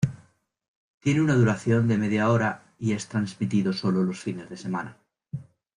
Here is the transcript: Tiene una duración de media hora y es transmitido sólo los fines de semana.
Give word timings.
Tiene 0.99 1.21
una 1.21 1.35
duración 1.35 1.87
de 1.87 1.99
media 1.99 2.31
hora 2.31 2.73
y 2.79 2.93
es 2.93 3.07
transmitido 3.07 3.71
sólo 3.71 4.01
los 4.01 4.19
fines 4.19 4.49
de 4.49 4.57
semana. 4.57 4.97